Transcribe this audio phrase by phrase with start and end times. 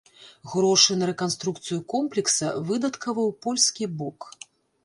[0.51, 4.19] Грошы на рэканструкцыю комплекса выдаткаваў польскі бок.